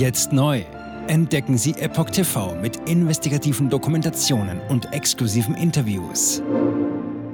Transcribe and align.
Jetzt 0.00 0.32
neu. 0.32 0.64
Entdecken 1.08 1.58
Sie 1.58 1.72
Epoch 1.72 2.08
TV 2.08 2.54
mit 2.54 2.88
investigativen 2.88 3.68
Dokumentationen 3.68 4.58
und 4.70 4.94
exklusiven 4.94 5.54
Interviews. 5.54 6.42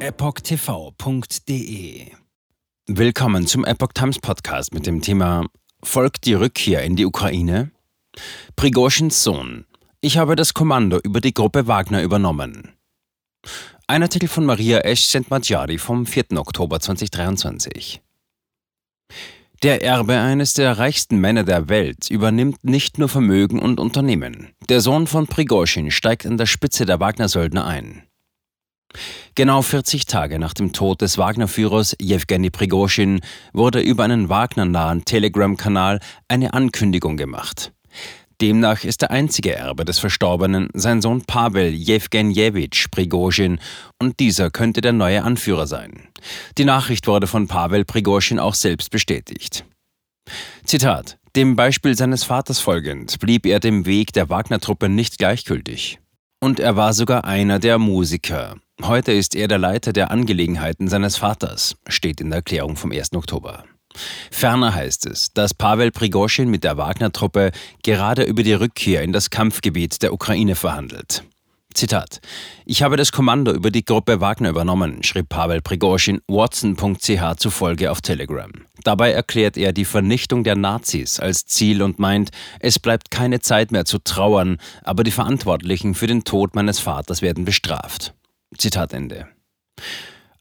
EpochTV.de 0.01 1.37
Willkommen 2.89 3.47
zum 3.47 3.65
Epoch 3.65 3.93
Times 3.95 4.19
Podcast 4.19 4.75
mit 4.75 4.85
dem 4.85 5.01
Thema 5.01 5.47
Folgt 5.85 6.25
die 6.25 6.35
Rückkehr 6.35 6.83
in 6.83 6.97
die 6.97 7.07
Ukraine? 7.07 7.71
Prigozhins 8.57 9.23
Sohn. 9.23 9.65
Ich 10.01 10.19
habe 10.19 10.35
das 10.35 10.53
Kommando 10.53 10.99
über 10.99 11.21
die 11.21 11.35
Gruppe 11.35 11.69
Wagner 11.69 12.03
übernommen. 12.03 12.73
Ein 13.87 14.03
Artikel 14.03 14.29
von 14.29 14.45
Maria 14.45 14.79
Esch 14.81 15.07
Sentmadjari 15.07 15.79
vom 15.79 16.05
4. 16.05 16.33
Oktober 16.33 16.81
2023. 16.81 18.03
Der 19.63 19.83
Erbe 19.83 20.19
eines 20.19 20.53
der 20.53 20.79
reichsten 20.79 21.19
Männer 21.19 21.43
der 21.43 21.71
Welt 21.71 22.11
übernimmt 22.11 22.63
nicht 22.63 22.99
nur 22.99 23.09
Vermögen 23.09 23.59
und 23.59 23.81
Unternehmen. 23.81 24.49
Der 24.69 24.83
Sohn 24.83 25.07
von 25.07 25.27
Prigozhin 25.27 25.91
steigt 25.91 26.27
an 26.27 26.37
der 26.37 26.45
Spitze 26.45 26.85
der 26.85 27.01
Wagner-Söldner 27.01 27.65
ein. 27.67 28.03
Genau 29.35 29.63
40 29.63 30.07
Tage 30.07 30.39
nach 30.39 30.55
dem 30.55 30.73
Tod 30.73 31.01
des 31.01 31.17
Wagner-Führers 31.17 31.97
Jewgeni 32.01 32.51
Prigozhin 32.51 33.21
wurde 33.53 33.81
über 33.81 34.05
einen 34.05 34.29
Wagner-nahen 34.29 35.05
Telegram-Kanal 35.05 36.01
eine 36.29 36.53
Ankündigung 36.53 37.17
gemacht. 37.17 37.73
Demnach 38.41 38.85
ist 38.85 39.01
der 39.01 39.11
einzige 39.11 39.55
Erbe 39.55 39.87
des 39.87 39.99
Verstorbenen 39.99 40.69
sein 40.75 41.01
Sohn 41.01 41.23
Pavel 41.23 41.71
Jewgenjewitsch 41.73 42.89
Prigozhin 42.91 43.59
und 43.99 44.21
dieser 44.21 44.51
könnte 44.51 44.83
der 44.83 44.93
neue 44.93 45.23
Anführer 45.23 45.67
sein. 45.67 46.09
Die 46.59 46.67
Nachricht 46.67 47.07
wurde 47.07 47.27
von 47.27 47.49
Pavel 47.49 47.85
Prigozhin 47.85 48.39
auch 48.39 48.55
selbst 48.55 48.91
bestätigt. 48.91 49.65
Zitat: 50.65 51.19
Dem 51.35 51.57
Beispiel 51.57 51.97
seines 51.97 52.25
Vaters 52.25 52.61
folgend 52.61 53.19
blieb 53.21 53.47
er 53.47 53.61
dem 53.61 53.87
Weg 53.87 54.13
der 54.13 54.29
Wagner-Truppe 54.29 54.91
nicht 54.91 55.19
gleichgültig. 55.19 55.99
Und 56.39 56.61
er 56.61 56.77
war 56.77 56.93
sogar 56.93 57.25
einer 57.25 57.59
der 57.59 57.79
Musiker. 57.79 58.57
Heute 58.83 59.13
ist 59.13 59.35
er 59.35 59.49
der 59.49 59.59
Leiter 59.59 59.95
der 59.95 60.11
Angelegenheiten 60.11 60.89
seines 60.89 61.17
Vaters, 61.17 61.77
steht 61.89 62.21
in 62.21 62.29
der 62.29 62.39
Erklärung 62.39 62.77
vom 62.77 62.93
1. 62.93 63.15
Oktober. 63.15 63.65
Ferner 64.31 64.75
heißt 64.75 65.07
es, 65.07 65.33
dass 65.33 65.55
Pavel 65.55 65.91
Prigozhin 65.91 66.49
mit 66.49 66.65
der 66.65 66.77
Wagner-Truppe 66.77 67.53
gerade 67.83 68.23
über 68.23 68.43
die 68.43 68.55
Rückkehr 68.55 69.03
in 69.03 69.13
das 69.13 69.31
Kampfgebiet 69.31 70.03
der 70.03 70.13
Ukraine 70.13 70.55
verhandelt. 70.55 71.25
Zitat: 71.77 72.21
Ich 72.65 72.83
habe 72.83 72.97
das 72.97 73.13
Kommando 73.13 73.53
über 73.53 73.71
die 73.71 73.85
Gruppe 73.85 74.21
Wagner 74.21 74.49
übernommen, 74.49 75.03
schrieb 75.03 75.29
Pavel 75.29 75.61
Prigozhin 75.61 76.23
watson.ch 76.27 77.37
zufolge 77.37 77.91
auf 77.91 78.01
Telegram. 78.01 78.51
Dabei 78.83 79.13
erklärt 79.13 79.59
er 79.59 79.73
die 79.73 79.85
Vernichtung 79.85 80.43
der 80.43 80.57
Nazis 80.57 81.21
als 81.21 81.45
Ziel 81.45 81.83
und 81.83 81.99
meint, 81.99 82.31
es 82.61 82.79
bleibt 82.79 83.11
keine 83.11 83.41
Zeit 83.41 83.73
mehr 83.73 83.85
zu 83.85 83.99
trauern, 83.99 84.57
aber 84.85 85.05
die 85.05 85.11
Verantwortlichen 85.11 85.95
für 85.95 86.07
den 86.07 86.25
Tod 86.25 86.55
meines 86.55 86.79
Vaters 86.79 87.21
werden 87.21 87.45
bestraft. 87.45 88.15
Zitat 88.57 88.95
Ende. 88.95 89.29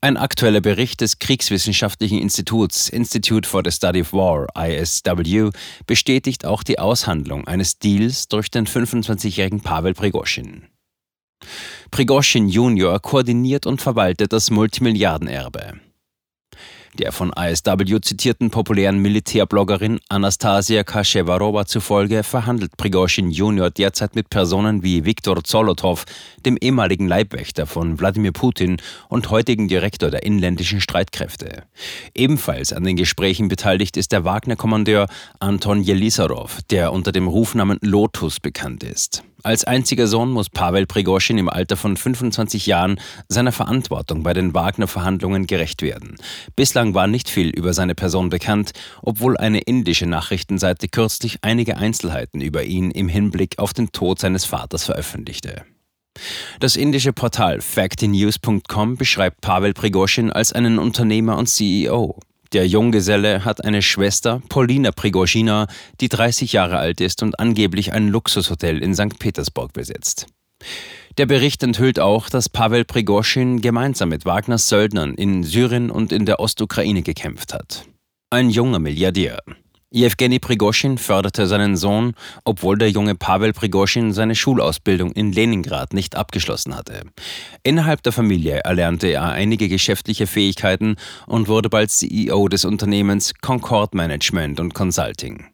Ein 0.06 0.18
aktueller 0.18 0.62
Bericht 0.62 1.02
des 1.02 1.18
Kriegswissenschaftlichen 1.18 2.20
Instituts 2.20 2.90
Institute 2.90 3.50
for 3.50 3.64
the 3.66 3.72
Study 3.72 4.02
of 4.02 4.14
War, 4.14 4.46
ISW, 4.56 5.50
bestätigt 5.88 6.46
auch 6.46 6.62
die 6.62 6.78
Aushandlung 6.78 7.48
eines 7.48 7.80
Deals 7.80 8.28
durch 8.28 8.52
den 8.52 8.68
25-jährigen 8.68 9.62
Pavel 9.62 9.96
Prigozhin. 9.96 10.68
Prigozhin 11.90 12.50
Jr. 12.50 13.00
koordiniert 13.00 13.66
und 13.66 13.82
verwaltet 13.82 14.32
das 14.32 14.52
Multimilliardenerbe. 14.52 15.80
Der 16.98 17.12
von 17.12 17.34
ISW 17.38 18.00
zitierten 18.00 18.52
populären 18.52 19.00
Militärbloggerin 19.00 20.00
Anastasia 20.08 20.84
Kashevarova 20.84 21.66
zufolge 21.66 22.24
verhandelt 22.24 22.78
Prigozhin 22.78 23.32
Jr. 23.32 23.70
derzeit 23.70 24.16
mit 24.16 24.30
Personen 24.30 24.82
wie 24.82 25.04
Viktor 25.04 25.44
Zolotov, 25.44 26.06
dem 26.46 26.56
ehemaligen 26.56 27.08
Leibwächter 27.08 27.66
von 27.66 28.00
Wladimir 28.00 28.32
Putin 28.32 28.78
und 29.10 29.30
heutigen 29.30 29.68
Direktor 29.68 30.10
der 30.10 30.24
inländischen 30.24 30.80
Streitkräfte. 30.80 31.64
Ebenfalls 32.14 32.72
an 32.72 32.86
den 32.86 32.96
Gesprächen 32.96 33.50
beteiligt 33.50 33.98
ist 33.98 34.14
der 34.14 34.24
Wagner-Kommandeur 34.24 35.08
Anton 35.40 35.82
Jelisarov, 35.82 36.60
der 36.70 36.94
unter 36.94 37.12
dem 37.12 37.28
Rufnamen 37.28 37.78
Lotus 37.82 38.40
bekannt 38.40 38.84
ist. 38.84 39.22
Als 39.46 39.64
einziger 39.64 40.08
Sohn 40.08 40.32
muss 40.32 40.50
Pavel 40.50 40.88
Prigozhin 40.88 41.38
im 41.38 41.50
Alter 41.50 41.78
von 41.78 41.98
25 41.98 42.66
Jahren 42.66 43.00
seiner 43.28 43.52
Verantwortung 43.52 44.24
bei 44.24 44.34
den 44.34 44.56
Wagner-Verhandlungen 44.56 45.46
gerecht 45.46 45.84
werden. 45.84 46.16
Bislang 46.56 46.96
war 46.96 47.06
nicht 47.06 47.30
viel 47.30 47.50
über 47.50 47.72
seine 47.72 47.94
Person 47.94 48.30
bekannt, 48.30 48.72
obwohl 49.04 49.38
eine 49.38 49.60
indische 49.60 50.08
Nachrichtenseite 50.08 50.88
kürzlich 50.88 51.38
einige 51.44 51.78
Einzelheiten 51.78 52.42
über 52.42 52.64
ihn 52.64 52.90
im 52.90 53.08
Hinblick 53.08 53.60
auf 53.60 53.72
den 53.72 53.92
Tod 53.92 54.18
seines 54.20 54.46
Vaters 54.46 54.86
veröffentlichte. 54.86 55.62
Das 56.60 56.76
indische 56.76 57.14
Portal 57.14 57.62
factinews.com 57.62 58.96
beschreibt 58.96 59.42
Pavel 59.42 59.76
Prigozhin 59.76 60.32
als 60.32 60.54
einen 60.54 60.80
Unternehmer 60.80 61.38
und 61.38 61.50
CEO. 61.50 62.18
Der 62.56 62.66
Junggeselle 62.66 63.44
hat 63.44 63.66
eine 63.66 63.82
Schwester, 63.82 64.42
Polina 64.48 64.94
Prigozhina, 64.94 65.68
die 66.00 66.08
30 66.08 66.54
Jahre 66.54 66.78
alt 66.78 67.02
ist 67.02 67.22
und 67.22 67.38
angeblich 67.38 67.92
ein 67.92 68.08
Luxushotel 68.08 68.82
in 68.82 68.96
St. 68.96 69.20
Petersburg 69.20 69.74
besitzt. 69.74 70.28
Der 71.18 71.26
Bericht 71.26 71.64
enthüllt 71.64 72.00
auch, 72.00 72.30
dass 72.30 72.48
Pavel 72.48 72.86
Prigozhin 72.86 73.60
gemeinsam 73.60 74.08
mit 74.08 74.24
Wagners 74.24 74.70
Söldnern 74.70 75.16
in 75.16 75.44
Syrien 75.44 75.92
und 75.92 76.14
in 76.14 76.26
der 76.26 76.40
Ostukraine 76.40 77.02
gekämpft 77.02 77.54
hat. 77.54 77.84
Ein 78.30 78.50
junger 78.50 78.80
Milliardär. 78.80 79.40
Jewgeni 79.96 80.40
Prigozhin 80.40 80.98
förderte 80.98 81.48
seinen 81.48 81.78
Sohn, 81.78 82.16
obwohl 82.44 82.78
der 82.78 82.90
junge 82.90 83.16
Pavel 83.16 83.54
Prigozhin 83.54 84.12
seine 84.12 84.36
Schulausbildung 84.36 85.14
in 85.14 85.32
Leningrad 85.32 85.94
nicht 85.94 86.18
abgeschlossen 86.18 86.76
hatte. 86.76 87.04
Innerhalb 87.64 88.04
der 88.04 88.12
Familie 88.12 88.58
erlernte 88.66 89.08
er 89.08 89.30
einige 89.30 89.70
geschäftliche 89.70 90.28
Fähigkeiten 90.28 90.98
und 91.28 91.48
wurde 91.48 91.70
bald 91.70 91.92
CEO 91.92 92.50
des 92.50 92.66
Unternehmens 92.66 93.36
Concord 93.40 93.96
Management 93.96 94.60
und 94.60 94.74
Consulting. 94.74 95.46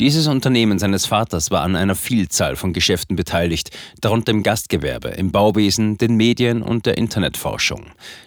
Dieses 0.00 0.26
Unternehmen 0.26 0.78
seines 0.78 1.06
Vaters 1.06 1.50
war 1.50 1.62
an 1.62 1.76
einer 1.76 1.94
Vielzahl 1.94 2.56
von 2.56 2.72
Geschäften 2.72 3.16
beteiligt, 3.16 3.70
darunter 4.00 4.32
im 4.32 4.42
Gastgewerbe, 4.42 5.08
im 5.08 5.32
Bauwesen, 5.32 5.98
den 5.98 6.16
Medien 6.16 6.62
und 6.62 6.86
der 6.86 6.98
Internetforschung. 6.98 7.86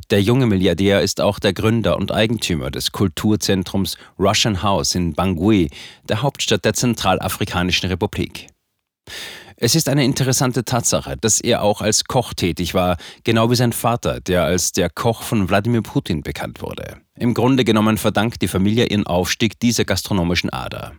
Der 0.10 0.22
junge 0.22 0.46
Milliardär 0.46 1.02
ist 1.02 1.22
auch 1.22 1.40
der 1.40 1.54
Gründer 1.54 1.98
und 1.98 2.12
Eigentümer 2.12 2.72
des 2.72 2.92
Kulturzentrums 2.92 3.98
Russian 4.18 4.64
House 4.64 4.96
in 4.96 5.14
Bangui, 5.14 5.70
der 6.08 6.22
Hauptstadt 6.22 6.66
der 6.66 6.74
Zentralafrikanischen 6.74 7.90
Republik. 7.90 8.48
Es 9.62 9.76
ist 9.76 9.90
eine 9.90 10.06
interessante 10.06 10.64
Tatsache, 10.64 11.18
dass 11.18 11.42
er 11.42 11.64
auch 11.64 11.82
als 11.82 12.06
Koch 12.06 12.34
tätig 12.34 12.74
war, 12.74 12.96
genau 13.26 13.52
wie 13.52 13.56
sein 13.56 13.74
Vater, 13.74 14.22
der 14.22 14.46
als 14.46 14.72
der 14.72 14.90
Koch 14.90 15.22
von 15.22 15.50
Wladimir 15.50 15.82
Putin 15.82 16.22
bekannt 16.22 16.62
wurde. 16.62 17.02
Im 17.16 17.34
Grunde 17.34 17.66
genommen 17.66 17.98
verdankt 17.98 18.42
die 18.42 18.48
Familie 18.48 18.86
ihren 18.86 19.06
Aufstieg 19.06 19.60
dieser 19.60 19.84
gastronomischen 19.84 20.50
Ader. 20.50 20.94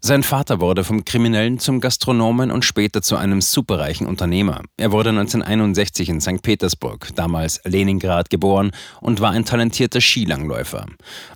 Sein 0.00 0.22
Vater 0.22 0.60
wurde 0.60 0.84
vom 0.84 1.04
Kriminellen 1.04 1.58
zum 1.58 1.80
Gastronomen 1.80 2.50
und 2.50 2.64
später 2.64 3.02
zu 3.02 3.16
einem 3.16 3.40
superreichen 3.40 4.06
Unternehmer. 4.06 4.62
Er 4.76 4.92
wurde 4.92 5.08
1961 5.10 6.08
in 6.08 6.20
St. 6.20 6.42
Petersburg, 6.42 7.08
damals 7.16 7.60
Leningrad, 7.64 8.30
geboren 8.30 8.70
und 9.00 9.20
war 9.20 9.32
ein 9.32 9.44
talentierter 9.44 10.00
Skilangläufer. 10.00 10.86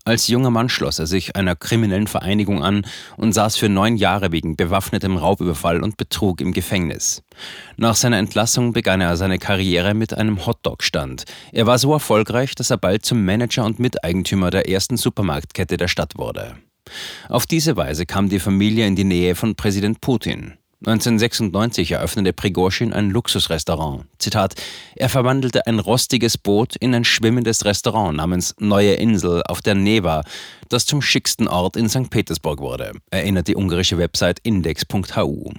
Als 0.05 0.29
junger 0.29 0.51
Mann 0.51 0.69
schloss 0.69 0.99
er 0.99 1.07
sich 1.07 1.35
einer 1.37 1.57
kriminellen 1.57 2.07
Vereinigung 2.07 2.63
an 2.63 2.87
und 3.17 3.33
saß 3.33 3.57
für 3.57 3.69
neun 3.69 3.97
Jahre 3.97 4.31
wegen 4.31 4.57
bewaffnetem 4.57 5.17
Raubüberfall 5.17 5.83
und 5.83 5.97
Betrug 5.97 6.41
im 6.41 6.53
Gefängnis. 6.53 7.25
Nach 7.77 7.97
seiner 7.97 8.19
Entlassung 8.19 8.73
begann 8.73 9.01
er 9.01 9.17
seine 9.17 9.39
Karriere 9.39 9.95
mit 9.95 10.15
einem 10.15 10.47
Hotdog-Stand. 10.47 11.25
Er 11.53 11.67
war 11.67 11.79
so 11.79 11.93
erfolgreich, 11.93 12.55
dass 12.55 12.71
er 12.71 12.79
bald 12.79 13.05
zum 13.05 13.25
Manager 13.25 13.65
und 13.65 13.79
Miteigentümer 13.81 14.51
der 14.51 14.69
ersten 14.69 14.97
Supermarktkette 14.97 15.77
der 15.77 15.89
Stadt 15.89 16.17
wurde. 16.17 16.57
Auf 17.29 17.47
diese 17.47 17.77
Weise 17.77 18.07
kam 18.07 18.29
die 18.29 18.41
Familie 18.41 18.87
in 18.87 18.97
die 18.97 19.05
Nähe 19.05 19.35
von 19.35 19.55
Präsident 19.55 20.01
Putin. 20.01 20.55
1996 20.87 21.93
eröffnete 21.93 22.33
Prigozhin 22.33 22.95
ein 22.95 23.11
Luxusrestaurant. 23.11 24.05
Zitat: 24.19 24.55
Er 24.97 25.11
verwandelte 25.11 25.67
ein 25.67 25.79
rostiges 25.79 26.39
Boot 26.39 26.75
in 26.77 26.95
ein 26.95 27.05
schwimmendes 27.05 27.67
Restaurant 27.67 28.17
namens 28.17 28.55
Neue 28.59 28.95
Insel 28.95 29.43
auf 29.47 29.61
der 29.61 29.75
Neva, 29.75 30.23
das 30.71 30.87
zum 30.87 31.03
schicksten 31.03 31.49
Ort 31.49 31.77
in 31.77 31.91
St. 31.91 32.09
Petersburg 32.09 32.61
wurde, 32.61 32.93
erinnert 33.11 33.49
die 33.49 33.57
ungarische 33.57 33.99
Website 33.99 34.39
index.hu. 34.43 35.53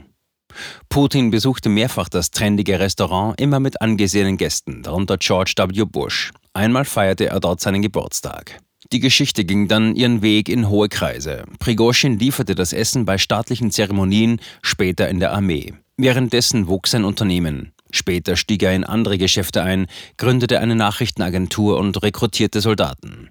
Putin 0.90 1.30
besuchte 1.30 1.70
mehrfach 1.70 2.10
das 2.10 2.32
trendige 2.32 2.80
Restaurant, 2.80 3.40
immer 3.40 3.60
mit 3.60 3.80
angesehenen 3.80 4.38
Gästen, 4.38 4.82
darunter 4.82 5.18
George 5.18 5.54
W. 5.56 5.86
Bush. 5.86 6.32
Einmal 6.54 6.84
feierte 6.84 7.28
er 7.28 7.40
dort 7.40 7.62
seinen 7.62 7.84
Geburtstag. 7.84 8.60
Die 8.94 9.00
Geschichte 9.00 9.46
ging 9.46 9.70
dann 9.70 9.96
ihren 9.96 10.22
Weg 10.22 10.50
in 10.50 10.68
hohe 10.68 10.90
Kreise. 10.90 11.46
Prigozhin 11.60 12.20
lieferte 12.20 12.56
das 12.56 12.74
Essen 12.74 13.06
bei 13.06 13.18
staatlichen 13.18 13.72
Zeremonien, 13.72 14.42
später 14.62 15.08
in 15.08 15.22
der 15.22 15.32
Armee. 15.32 15.74
Währenddessen 15.96 16.68
wuchs 16.68 16.92
sein 16.92 17.06
Unternehmen. 17.06 17.72
Später 17.92 18.36
stieg 18.36 18.64
er 18.64 18.76
in 18.76 18.84
andere 18.84 19.18
Geschäfte 19.18 19.64
ein, 19.64 19.88
gründete 20.18 20.60
eine 20.60 20.76
Nachrichtenagentur 20.76 21.78
und 21.78 22.04
rekrutierte 22.04 22.60
Soldaten. 22.60 23.30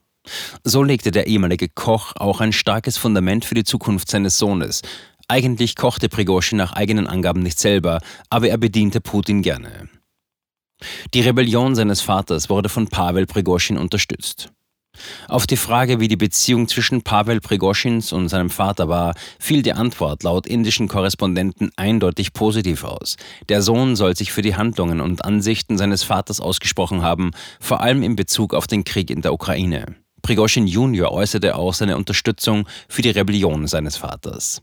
So 0.64 0.82
legte 0.82 1.10
der 1.10 1.26
ehemalige 1.26 1.68
Koch 1.68 2.12
auch 2.16 2.40
ein 2.40 2.52
starkes 2.52 2.96
Fundament 2.96 3.44
für 3.44 3.54
die 3.54 3.64
Zukunft 3.64 4.10
seines 4.10 4.38
Sohnes. 4.38 4.80
Eigentlich 5.28 5.76
kochte 5.76 6.08
Prigozhin 6.08 6.58
nach 6.58 6.72
eigenen 6.72 7.06
Angaben 7.06 7.42
nicht 7.42 7.58
selber, 7.58 8.00
aber 8.30 8.48
er 8.48 8.58
bediente 8.58 9.00
Putin 9.00 9.42
gerne. 9.42 9.88
Die 11.12 11.20
Rebellion 11.20 11.74
seines 11.74 12.00
Vaters 12.00 12.48
wurde 12.48 12.70
von 12.70 12.88
Pavel 12.88 13.26
Prigozhin 13.26 13.76
unterstützt. 13.76 14.50
Auf 15.28 15.46
die 15.46 15.56
Frage, 15.56 16.00
wie 16.00 16.08
die 16.08 16.16
Beziehung 16.16 16.68
zwischen 16.68 17.02
Pavel 17.02 17.40
Prigoschins 17.40 18.12
und 18.12 18.28
seinem 18.28 18.50
Vater 18.50 18.88
war, 18.88 19.14
fiel 19.38 19.62
die 19.62 19.72
Antwort 19.72 20.22
laut 20.22 20.46
indischen 20.46 20.88
Korrespondenten 20.88 21.70
eindeutig 21.76 22.32
positiv 22.32 22.84
aus. 22.84 23.16
Der 23.48 23.62
Sohn 23.62 23.96
soll 23.96 24.16
sich 24.16 24.32
für 24.32 24.42
die 24.42 24.56
Handlungen 24.56 25.00
und 25.00 25.24
Ansichten 25.24 25.78
seines 25.78 26.02
Vaters 26.02 26.40
ausgesprochen 26.40 27.02
haben, 27.02 27.30
vor 27.60 27.80
allem 27.80 28.02
in 28.02 28.16
Bezug 28.16 28.54
auf 28.54 28.66
den 28.66 28.84
Krieg 28.84 29.10
in 29.10 29.22
der 29.22 29.32
Ukraine. 29.32 29.96
Prigoschin 30.22 30.66
Junior 30.66 31.12
äußerte 31.12 31.56
auch 31.56 31.74
seine 31.74 31.96
Unterstützung 31.96 32.68
für 32.88 33.02
die 33.02 33.10
Rebellion 33.10 33.66
seines 33.66 33.96
Vaters. 33.96 34.60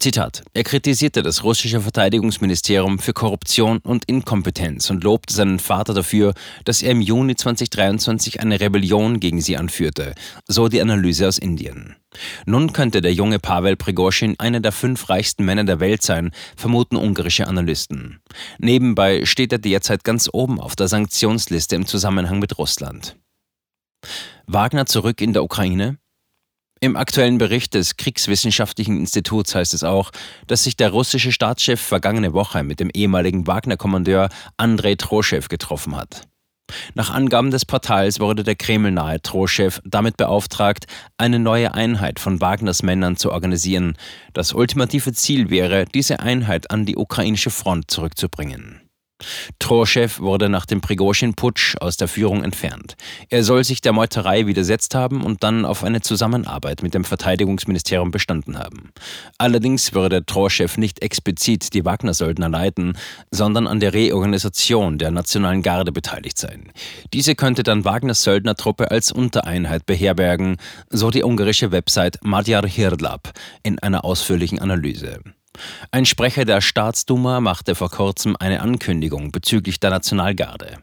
Zitat. 0.00 0.42
Er 0.54 0.64
kritisierte 0.64 1.22
das 1.22 1.44
russische 1.44 1.82
Verteidigungsministerium 1.82 2.98
für 2.98 3.12
Korruption 3.12 3.80
und 3.80 4.06
Inkompetenz 4.06 4.88
und 4.88 5.04
lobte 5.04 5.34
seinen 5.34 5.58
Vater 5.58 5.92
dafür, 5.92 6.32
dass 6.64 6.80
er 6.80 6.92
im 6.92 7.02
Juni 7.02 7.36
2023 7.36 8.40
eine 8.40 8.58
Rebellion 8.60 9.20
gegen 9.20 9.42
sie 9.42 9.58
anführte, 9.58 10.14
so 10.48 10.68
die 10.68 10.80
Analyse 10.80 11.28
aus 11.28 11.36
Indien. 11.36 11.96
Nun 12.46 12.72
könnte 12.72 13.02
der 13.02 13.12
junge 13.12 13.38
Pavel 13.38 13.76
Prigozhin 13.76 14.36
einer 14.38 14.60
der 14.60 14.72
fünf 14.72 15.10
reichsten 15.10 15.44
Männer 15.44 15.64
der 15.64 15.80
Welt 15.80 16.00
sein, 16.02 16.30
vermuten 16.56 16.96
ungarische 16.96 17.46
Analysten. 17.46 18.20
Nebenbei 18.58 19.26
steht 19.26 19.52
er 19.52 19.58
derzeit 19.58 20.02
ganz 20.02 20.30
oben 20.32 20.58
auf 20.58 20.76
der 20.76 20.88
Sanktionsliste 20.88 21.76
im 21.76 21.84
Zusammenhang 21.84 22.38
mit 22.38 22.56
Russland. 22.56 23.18
Wagner 24.46 24.86
zurück 24.86 25.20
in 25.20 25.34
der 25.34 25.44
Ukraine? 25.44 25.98
Im 26.82 26.96
aktuellen 26.96 27.36
Bericht 27.36 27.74
des 27.74 27.98
Kriegswissenschaftlichen 27.98 28.96
Instituts 28.96 29.54
heißt 29.54 29.74
es 29.74 29.84
auch, 29.84 30.12
dass 30.46 30.64
sich 30.64 30.76
der 30.76 30.88
russische 30.88 31.30
Staatschef 31.30 31.78
vergangene 31.78 32.32
Woche 32.32 32.62
mit 32.62 32.80
dem 32.80 32.88
ehemaligen 32.88 33.46
Wagner-Kommandeur 33.46 34.30
Andrei 34.56 34.94
Troschew 34.94 35.42
getroffen 35.50 35.94
hat. 35.94 36.22
Nach 36.94 37.10
Angaben 37.10 37.50
des 37.50 37.66
Portals 37.66 38.18
wurde 38.18 38.44
der 38.44 38.54
Kreml-nahe 38.54 39.20
Troschew 39.20 39.72
damit 39.84 40.16
beauftragt, 40.16 40.86
eine 41.18 41.38
neue 41.38 41.74
Einheit 41.74 42.18
von 42.18 42.40
Wagners 42.40 42.82
Männern 42.82 43.18
zu 43.18 43.30
organisieren. 43.30 43.94
Das 44.32 44.54
ultimative 44.54 45.12
Ziel 45.12 45.50
wäre, 45.50 45.84
diese 45.84 46.20
Einheit 46.20 46.70
an 46.70 46.86
die 46.86 46.96
ukrainische 46.96 47.50
Front 47.50 47.90
zurückzubringen. 47.90 48.79
Troschew 49.58 50.08
wurde 50.18 50.48
nach 50.48 50.66
dem 50.66 50.80
Prigozhin-Putsch 50.80 51.76
aus 51.80 51.96
der 51.96 52.08
Führung 52.08 52.42
entfernt. 52.44 52.96
Er 53.28 53.44
soll 53.44 53.64
sich 53.64 53.80
der 53.80 53.92
Meuterei 53.92 54.46
widersetzt 54.46 54.94
haben 54.94 55.22
und 55.22 55.42
dann 55.42 55.64
auf 55.64 55.84
eine 55.84 56.00
Zusammenarbeit 56.00 56.82
mit 56.82 56.94
dem 56.94 57.04
Verteidigungsministerium 57.04 58.10
bestanden 58.10 58.58
haben. 58.58 58.92
Allerdings 59.38 59.94
würde 59.94 60.24
Troschew 60.24 60.68
nicht 60.76 61.02
explizit 61.02 61.74
die 61.74 61.84
Wagner-Söldner 61.84 62.48
leiten, 62.48 62.96
sondern 63.30 63.66
an 63.66 63.80
der 63.80 63.94
Reorganisation 63.94 64.98
der 64.98 65.10
Nationalen 65.10 65.62
Garde 65.62 65.92
beteiligt 65.92 66.38
sein. 66.38 66.72
Diese 67.12 67.34
könnte 67.34 67.62
dann 67.62 67.84
Wagners 67.84 68.22
Söldnertruppe 68.22 68.90
als 68.90 69.12
Untereinheit 69.12 69.86
beherbergen, 69.86 70.56
so 70.88 71.10
die 71.10 71.24
ungarische 71.24 71.72
Website 71.72 72.18
Magyar 72.22 72.66
Hirdlap 72.66 73.32
in 73.62 73.78
einer 73.78 74.04
ausführlichen 74.04 74.58
Analyse. 74.58 75.20
Ein 75.90 76.06
Sprecher 76.06 76.44
der 76.44 76.60
Staatsduma 76.60 77.40
machte 77.40 77.74
vor 77.74 77.90
kurzem 77.90 78.36
eine 78.38 78.60
Ankündigung 78.60 79.32
bezüglich 79.32 79.80
der 79.80 79.90
Nationalgarde. 79.90 80.78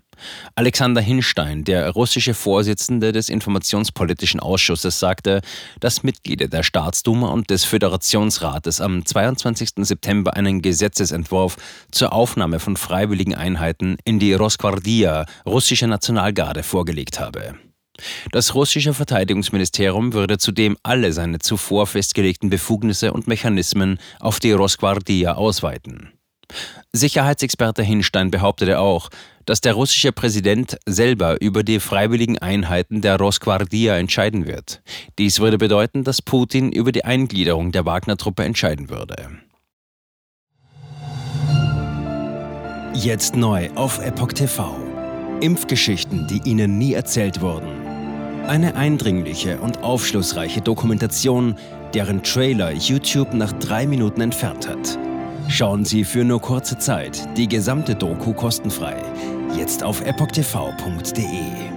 Alexander 0.55 1.01
Hinstein, 1.01 1.63
der 1.63 1.91
russische 1.91 2.33
Vorsitzende 2.33 3.11
des 3.11 3.29
Informationspolitischen 3.29 4.39
Ausschusses, 4.39 4.99
sagte, 4.99 5.41
dass 5.79 6.03
Mitglieder 6.03 6.47
der 6.47 6.63
Staatsduma 6.63 7.29
und 7.29 7.49
des 7.49 7.65
Föderationsrates 7.65 8.81
am 8.81 9.05
22. 9.05 9.69
September 9.77 10.35
einen 10.35 10.61
Gesetzesentwurf 10.61 11.57
zur 11.91 12.13
Aufnahme 12.13 12.59
von 12.59 12.77
freiwilligen 12.77 13.35
Einheiten 13.35 13.97
in 14.05 14.19
die 14.19 14.33
Rosgvardia, 14.33 15.25
russische 15.45 15.87
Nationalgarde, 15.87 16.63
vorgelegt 16.63 17.19
habe. 17.19 17.55
Das 18.31 18.55
russische 18.55 18.93
Verteidigungsministerium 18.93 20.13
würde 20.13 20.37
zudem 20.37 20.77
alle 20.83 21.13
seine 21.13 21.39
zuvor 21.39 21.87
festgelegten 21.87 22.49
Befugnisse 22.49 23.13
und 23.13 23.27
Mechanismen 23.27 23.99
auf 24.19 24.39
die 24.39 24.51
Rosgvardia 24.51 25.35
ausweiten. 25.35 26.11
Sicherheitsexperte 26.93 27.83
Hinstein 27.83 28.31
behauptete 28.31 28.79
auch, 28.79 29.09
dass 29.45 29.61
der 29.61 29.73
russische 29.73 30.11
Präsident 30.11 30.77
selber 30.85 31.41
über 31.41 31.63
die 31.63 31.79
freiwilligen 31.79 32.37
Einheiten 32.37 33.01
der 33.01 33.17
Rosgvardia 33.17 33.97
entscheiden 33.97 34.45
wird. 34.47 34.81
Dies 35.17 35.39
würde 35.39 35.57
bedeuten, 35.57 36.03
dass 36.03 36.21
Putin 36.21 36.71
über 36.71 36.91
die 36.91 37.05
Eingliederung 37.05 37.71
der 37.71 37.85
Wagner-Truppe 37.85 38.43
entscheiden 38.43 38.89
würde. 38.89 39.29
Jetzt 42.93 43.35
neu 43.35 43.69
auf 43.75 43.99
Epoch 43.99 44.33
TV. 44.33 44.75
Impfgeschichten, 45.39 46.27
die 46.27 46.41
Ihnen 46.49 46.79
nie 46.79 46.93
erzählt 46.93 47.41
wurden. 47.41 47.76
Eine 48.47 48.75
eindringliche 48.75 49.59
und 49.59 49.83
aufschlussreiche 49.83 50.61
Dokumentation, 50.61 51.55
deren 51.93 52.23
Trailer 52.23 52.71
YouTube 52.71 53.33
nach 53.33 53.51
drei 53.51 53.85
Minuten 53.85 54.21
entfernt 54.21 54.69
hat. 54.69 54.97
Schauen 55.49 55.83
Sie 55.83 56.05
für 56.05 56.23
nur 56.23 56.41
kurze 56.41 56.77
Zeit 56.77 57.27
die 57.37 57.49
gesamte 57.49 57.93
Doku 57.93 58.31
kostenfrei. 58.31 58.95
Jetzt 59.57 59.83
auf 59.83 59.99
epochtv.de. 60.01 61.76